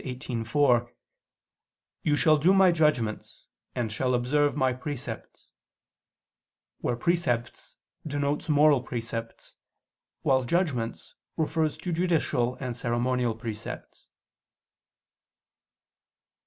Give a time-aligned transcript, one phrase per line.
[0.03, 0.89] 18:4:
[2.01, 5.51] "You shall do My judgments, and shall observe My precepts,"
[6.79, 7.77] where "precepts"
[8.07, 9.57] denotes moral precepts,
[10.23, 14.09] while "judgments" refers to judicial and ceremonial precepts.